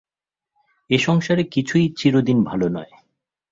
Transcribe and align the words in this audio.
এ 0.89 0.97
সংসারে 0.97 1.43
কিছুই 1.43 1.85
চিরদিন 1.97 2.37
ভাল 2.43 2.61
নয়। 2.67 2.93